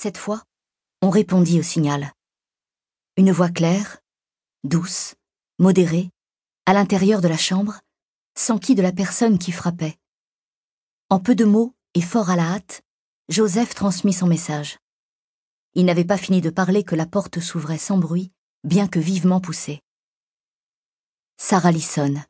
[0.00, 0.44] Cette fois,
[1.02, 2.12] on répondit au signal.
[3.16, 3.98] Une voix claire,
[4.62, 5.16] douce,
[5.58, 6.12] modérée,
[6.66, 7.80] à l'intérieur de la chambre,
[8.36, 9.98] s'enquit de la personne qui frappait.
[11.10, 12.82] En peu de mots et fort à la hâte,
[13.28, 14.78] Joseph transmit son message.
[15.74, 18.30] Il n'avait pas fini de parler que la porte s'ouvrait sans bruit,
[18.62, 19.80] bien que vivement poussée.
[21.38, 22.22] Sarah Lisson,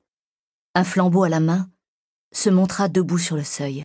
[0.74, 1.70] un flambeau à la main,
[2.32, 3.82] se montra debout sur le seuil.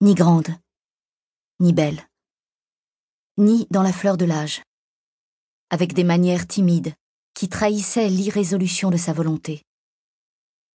[0.00, 0.48] Ni grande,
[1.60, 2.06] ni belle,
[3.38, 4.62] ni dans la fleur de l'âge,
[5.70, 6.94] avec des manières timides
[7.34, 9.62] qui trahissaient l'irrésolution de sa volonté.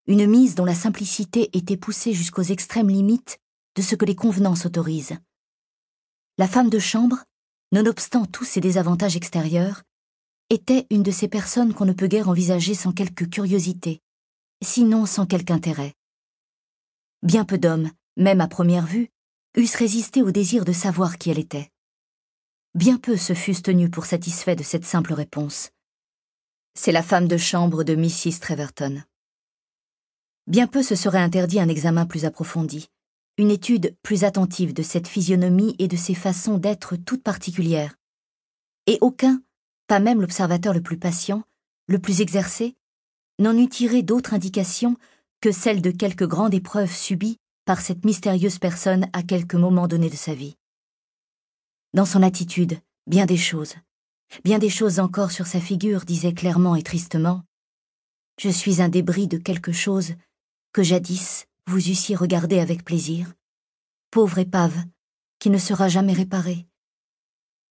[0.08, 3.40] Une mise dont la simplicité était poussée jusqu'aux extrêmes limites
[3.76, 5.18] de ce que les convenances autorisent.
[6.38, 7.24] La femme de chambre,
[7.72, 9.84] nonobstant tous ses désavantages extérieurs,
[10.50, 14.02] était une de ces personnes qu'on ne peut guère envisager sans quelque curiosité,
[14.64, 15.94] sinon sans quelque intérêt.
[17.24, 19.10] Bien peu d'hommes, même à première vue,
[19.58, 21.70] eussent résisté au désir de savoir qui elle était.
[22.74, 25.72] Bien peu se fussent tenus pour satisfaits de cette simple réponse.
[26.74, 28.40] C'est la femme de chambre de Mrs.
[28.40, 29.04] Treverton.
[30.48, 32.90] Bien peu se serait interdit un examen plus approfondi,
[33.38, 37.96] une étude plus attentive de cette physionomie et de ses façons d'être toutes particulières.
[38.88, 39.44] Et aucun,
[39.88, 41.44] pas même l'observateur le plus patient,
[41.88, 42.78] le plus exercé,
[43.38, 44.96] n'en eût tiré d'autres indications
[45.42, 50.10] que celle de quelque grande épreuve subie par cette mystérieuse personne à quelque moment donné
[50.10, 50.58] de sa vie.
[51.94, 53.76] Dans son attitude, bien des choses,
[54.44, 57.44] bien des choses encore sur sa figure disaient clairement et tristement
[58.40, 60.14] Je suis un débris de quelque chose
[60.72, 63.34] que jadis vous eussiez regardé avec plaisir.
[64.10, 64.86] Pauvre épave,
[65.40, 66.66] qui ne sera jamais réparée.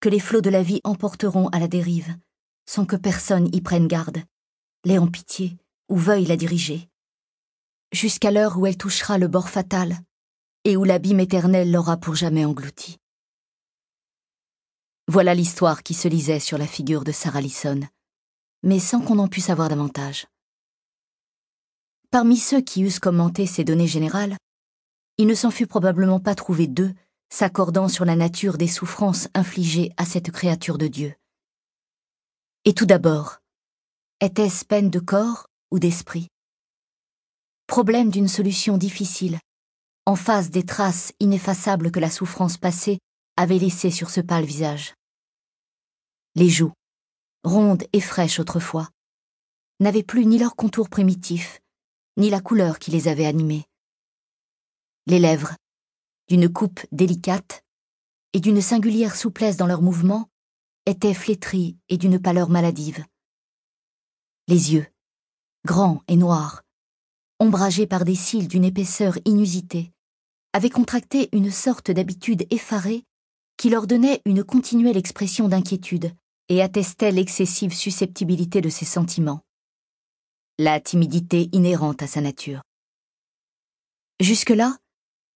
[0.01, 2.17] Que les flots de la vie emporteront à la dérive,
[2.67, 4.23] sans que personne y prenne garde,
[4.85, 5.57] l'ait en pitié
[5.89, 6.90] ou veuille la diriger.
[7.93, 9.97] Jusqu'à l'heure où elle touchera le bord fatal,
[10.65, 12.99] et où l'abîme éternel l'aura pour jamais englouti.
[15.09, 17.81] Voilà l'histoire qui se lisait sur la figure de Sarah Lisson,
[18.63, 20.29] mais sans qu'on en puisse savoir davantage.
[22.13, 24.37] Parmi ceux qui eussent commenté ces données générales,
[25.19, 26.95] il ne s'en fut probablement pas trouvé deux
[27.29, 31.15] s'accordant sur la nature des souffrances infligées à cette créature de Dieu.
[32.65, 33.39] Et tout d'abord,
[34.21, 36.29] était-ce peine de corps ou d'esprit?
[37.71, 39.39] Problème d'une solution difficile,
[40.05, 42.99] en face des traces ineffaçables que la souffrance passée
[43.37, 44.97] avait laissées sur ce pâle visage.
[46.35, 46.73] Les joues,
[47.45, 48.89] rondes et fraîches autrefois,
[49.79, 51.61] n'avaient plus ni leur contour primitif,
[52.17, 53.65] ni la couleur qui les avait animées.
[55.07, 55.55] Les lèvres,
[56.27, 57.63] d'une coupe délicate
[58.33, 60.29] et d'une singulière souplesse dans leurs mouvements,
[60.87, 63.05] étaient flétries et d'une pâleur maladive.
[64.49, 64.89] Les yeux,
[65.65, 66.63] grands et noirs,
[67.41, 69.91] ombragés par des cils d'une épaisseur inusitée,
[70.53, 73.05] avaient contracté une sorte d'habitude effarée
[73.57, 76.13] qui leur donnait une continuelle expression d'inquiétude
[76.49, 79.41] et attestait l'excessive susceptibilité de ses sentiments
[80.61, 82.61] la timidité inhérente à sa nature.
[84.21, 84.77] Jusque-là,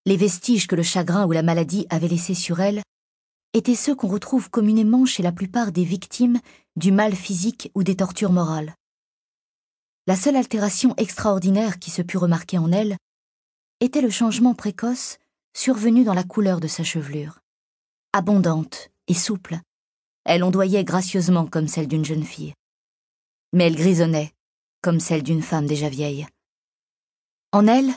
[0.04, 2.82] les vestiges que le chagrin ou la maladie avaient laissés sur elle
[3.54, 6.40] étaient ceux qu'on retrouve communément chez la plupart des victimes
[6.76, 8.74] du mal physique ou des tortures morales.
[10.06, 12.98] La seule altération extraordinaire qui se put remarquer en elle
[13.80, 15.18] était le changement précoce
[15.54, 17.40] survenu dans la couleur de sa chevelure.
[18.12, 19.58] Abondante et souple,
[20.24, 22.52] elle ondoyait gracieusement comme celle d'une jeune fille.
[23.54, 24.32] Mais elle grisonnait
[24.82, 26.26] comme celle d'une femme déjà vieille.
[27.52, 27.90] En elle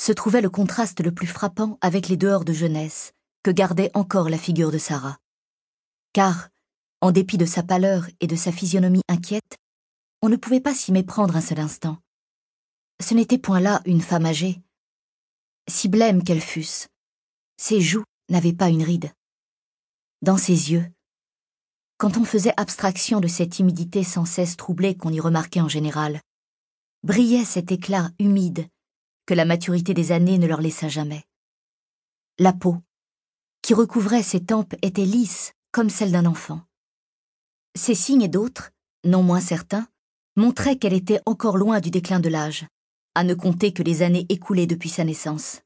[0.00, 3.12] se trouvait le contraste le plus frappant avec les dehors de jeunesse
[3.42, 5.18] que gardait encore la figure de Sarah.
[6.14, 6.48] Car,
[7.02, 9.58] en dépit de sa pâleur et de sa physionomie inquiète,
[10.24, 11.98] on ne pouvait pas s'y méprendre un seul instant.
[12.98, 14.62] Ce n'était point là une femme âgée.
[15.68, 16.64] Si blême qu'elle fût,
[17.58, 19.12] ses joues n'avaient pas une ride.
[20.22, 20.90] Dans ses yeux,
[21.98, 26.22] quand on faisait abstraction de cette timidité sans cesse troublée qu'on y remarquait en général.
[27.02, 28.66] Brillait cet éclat humide
[29.26, 31.22] que la maturité des années ne leur laissa jamais.
[32.38, 32.78] La peau,
[33.60, 36.62] qui recouvrait ses tempes, était lisse comme celle d'un enfant.
[37.76, 38.70] Ces signes et d'autres,
[39.04, 39.86] non moins certains,
[40.36, 42.66] montraient qu'elle était encore loin du déclin de l'âge,
[43.14, 45.62] à ne compter que les années écoulées depuis sa naissance.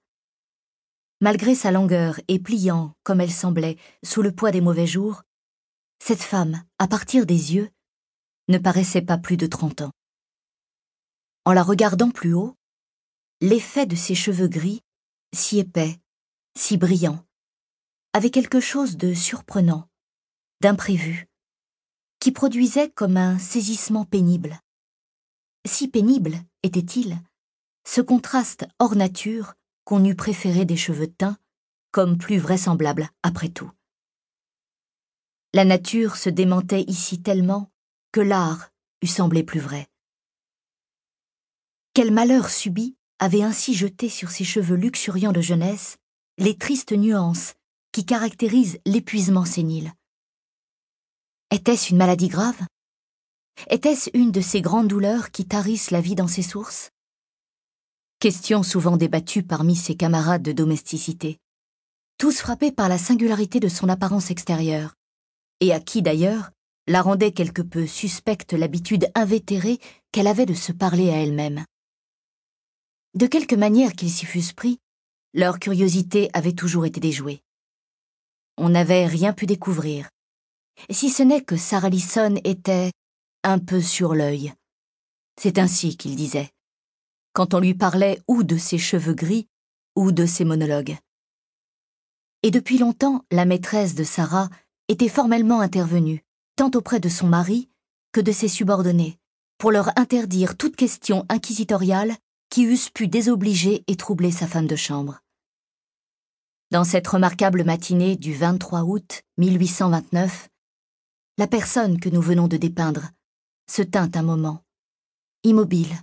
[1.20, 5.22] Malgré sa langueur et pliant, comme elle semblait, sous le poids des mauvais jours,
[5.98, 7.70] cette femme, à partir des yeux,
[8.48, 9.92] ne paraissait pas plus de trente ans.
[11.44, 12.54] En la regardant plus haut,
[13.40, 14.82] l'effet de ses cheveux gris,
[15.34, 15.98] si épais,
[16.56, 17.24] si brillants,
[18.12, 19.88] avait quelque chose de surprenant,
[20.60, 21.27] d'imprévu,
[22.32, 24.60] produisait comme un saisissement pénible.
[25.66, 27.18] Si pénible était-il,
[27.86, 29.54] ce contraste hors nature
[29.84, 31.38] qu'on eût préféré des cheveux teints,
[31.90, 33.70] comme plus vraisemblable après tout.
[35.54, 37.70] La nature se démentait ici tellement
[38.12, 38.70] que l'art
[39.02, 39.88] eût semblé plus vrai.
[41.94, 45.96] Quel malheur subit avait ainsi jeté sur ses cheveux luxuriants de jeunesse
[46.36, 47.54] les tristes nuances
[47.92, 49.92] qui caractérisent l'épuisement sénile.
[51.50, 52.60] Était-ce une maladie grave?
[53.70, 56.90] Était-ce une de ces grandes douleurs qui tarissent la vie dans ses sources?
[58.18, 61.38] Question souvent débattue parmi ses camarades de domesticité,
[62.18, 64.92] tous frappés par la singularité de son apparence extérieure,
[65.60, 66.50] et à qui d'ailleurs
[66.86, 69.80] la rendait quelque peu suspecte l'habitude invétérée
[70.12, 71.64] qu'elle avait de se parler à elle-même?
[73.14, 74.80] De quelque manière qu'ils s'y fussent pris,
[75.32, 77.40] leur curiosité avait toujours été déjouée.
[78.58, 80.10] On n'avait rien pu découvrir,
[80.90, 82.92] si ce n'est que Sarah Lisson était
[83.44, 84.52] un peu sur l'œil.
[85.40, 86.50] C'est ainsi qu'il disait,
[87.32, 89.46] quand on lui parlait ou de ses cheveux gris
[89.94, 90.96] ou de ses monologues.
[92.42, 94.48] Et depuis longtemps, la maîtresse de Sarah
[94.88, 96.24] était formellement intervenue,
[96.56, 97.68] tant auprès de son mari
[98.12, 99.18] que de ses subordonnés,
[99.58, 102.16] pour leur interdire toute question inquisitoriale
[102.50, 105.20] qui eussent pu désobliger et troubler sa femme de chambre.
[106.70, 110.48] Dans cette remarquable matinée du 23 août 1829,
[111.38, 113.12] la personne que nous venons de dépeindre
[113.70, 114.64] se tint un moment,
[115.44, 115.94] immobile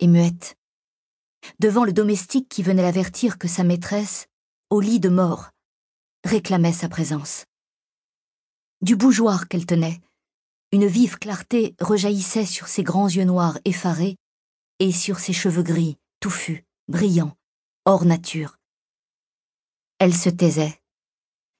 [0.00, 0.56] et muette,
[1.60, 4.26] devant le domestique qui venait l'avertir que sa maîtresse,
[4.68, 5.50] au lit de mort,
[6.24, 7.44] réclamait sa présence.
[8.82, 10.00] Du bougeoir qu'elle tenait,
[10.72, 14.16] une vive clarté rejaillissait sur ses grands yeux noirs effarés
[14.80, 17.36] et sur ses cheveux gris, touffus, brillants,
[17.84, 18.56] hors nature.
[19.98, 20.79] Elle se taisait,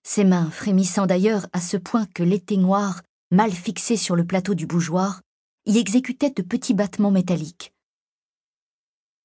[0.03, 4.67] ses mains frémissant d'ailleurs à ce point que l'éteignoir, mal fixé sur le plateau du
[4.67, 5.23] bougeoir,
[5.67, 7.73] y exécutait de petits battements métalliques.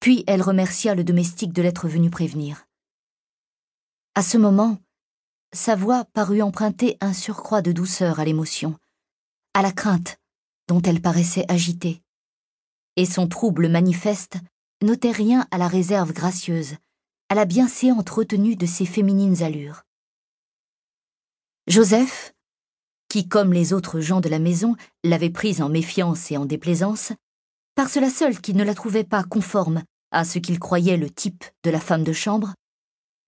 [0.00, 2.66] Puis elle remercia le domestique de l'être venu prévenir.
[4.14, 4.78] À ce moment,
[5.52, 8.78] sa voix parut emprunter un surcroît de douceur à l'émotion,
[9.54, 10.18] à la crainte
[10.68, 12.02] dont elle paraissait agitée
[12.96, 14.38] et son trouble manifeste
[14.82, 16.76] n'ôtait rien à la réserve gracieuse,
[17.28, 19.82] à la bienséante retenue de ses féminines allures.
[21.66, 22.32] Joseph,
[23.08, 27.12] qui, comme les autres gens de la maison, l'avait prise en méfiance et en déplaisance,
[27.74, 29.82] par cela seul qu'il ne la trouvait pas conforme
[30.12, 32.54] à ce qu'il croyait le type de la femme de chambre,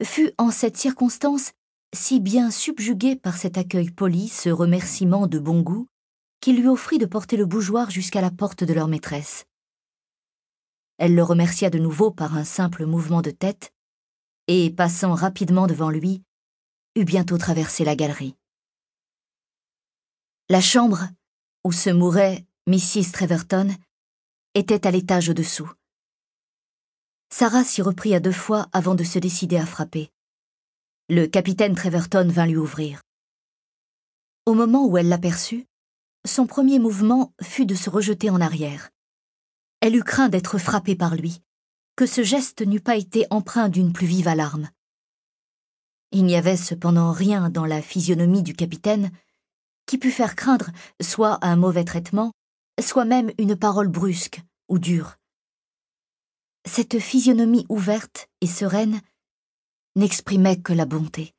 [0.05, 1.51] fut en cette circonstance
[1.95, 5.89] si bien subjugué par cet accueil poli, ce remerciement de bon goût,
[6.41, 9.47] qu'il lui offrit de porter le bougeoir jusqu'à la porte de leur maîtresse.
[10.99, 13.73] Elle le remercia de nouveau par un simple mouvement de tête,
[14.47, 16.23] et, passant rapidement devant lui,
[17.05, 18.35] bientôt traversé la galerie.
[20.49, 21.09] La chambre,
[21.65, 23.13] où se mourait Mrs.
[23.13, 23.69] Treverton,
[24.55, 25.71] était à l'étage au-dessous.
[27.31, 30.11] Sarah s'y reprit à deux fois avant de se décider à frapper.
[31.11, 33.03] Le capitaine Treverton vint lui ouvrir.
[34.47, 35.67] Au moment où elle l'aperçut,
[36.25, 38.91] son premier mouvement fut de se rejeter en arrière.
[39.81, 41.43] Elle eut craint d'être frappée par lui,
[41.97, 44.71] que ce geste n'eût pas été empreint d'une plus vive alarme.
[46.13, 49.11] Il n'y avait cependant rien dans la physionomie du capitaine
[49.87, 50.71] qui pût faire craindre
[51.01, 52.33] soit un mauvais traitement,
[52.81, 55.17] soit même une parole brusque ou dure.
[56.67, 59.01] Cette physionomie ouverte et sereine
[59.97, 61.35] n'exprimait que la bonté.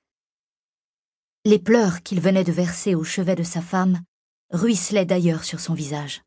[1.46, 4.02] Les pleurs qu'il venait de verser au chevet de sa femme
[4.52, 6.24] ruisselaient d'ailleurs sur son visage.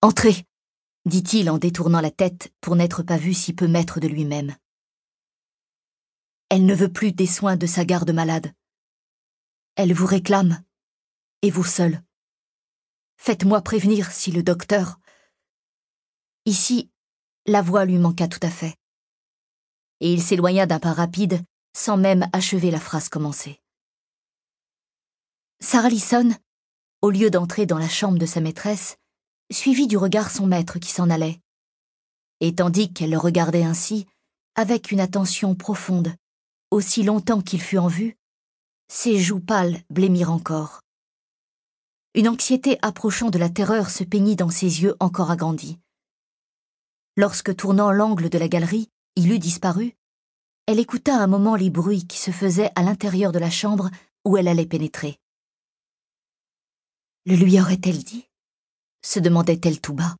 [0.00, 0.44] Entrez,
[1.04, 4.54] dit-il en détournant la tête pour n'être pas vu si peu maître de lui-même.
[6.56, 8.52] Elle ne veut plus des soins de sa garde malade.
[9.74, 10.62] Elle vous réclame,
[11.42, 12.00] et vous seul.
[13.16, 15.00] Faites-moi prévenir si le docteur.
[16.44, 16.92] Ici,
[17.46, 18.76] la voix lui manqua tout à fait.
[19.98, 21.42] Et il s'éloigna d'un pas rapide,
[21.76, 23.60] sans même achever la phrase commencée.
[25.58, 26.36] Sarah Lisson,
[27.02, 28.96] au lieu d'entrer dans la chambre de sa maîtresse,
[29.50, 31.40] suivit du regard son maître qui s'en allait.
[32.38, 34.06] Et tandis qu'elle le regardait ainsi,
[34.54, 36.14] avec une attention profonde,
[36.74, 38.16] aussi longtemps qu'il fut en vue,
[38.88, 40.80] ses joues pâles blêmirent encore.
[42.14, 45.78] Une anxiété approchant de la terreur se peignit dans ses yeux encore agrandis.
[47.16, 49.94] Lorsque, tournant l'angle de la galerie, il eut disparu,
[50.66, 53.90] elle écouta un moment les bruits qui se faisaient à l'intérieur de la chambre
[54.24, 55.18] où elle allait pénétrer.
[57.24, 58.26] Le lui aurait-elle dit?
[59.04, 60.16] se demandait-elle tout bas,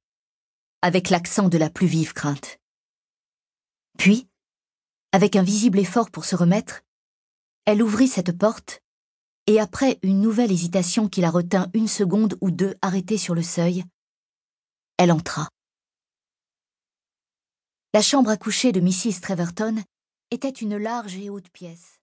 [0.82, 2.58] avec l'accent de la plus vive crainte.
[5.14, 6.82] Avec un visible effort pour se remettre,
[7.66, 8.80] elle ouvrit cette porte,
[9.46, 13.44] et après une nouvelle hésitation qui la retint une seconde ou deux arrêtée sur le
[13.44, 13.84] seuil,
[14.96, 15.48] elle entra.
[17.92, 19.20] La chambre à coucher de Mrs.
[19.22, 19.84] Treverton
[20.32, 22.00] était une large et haute pièce.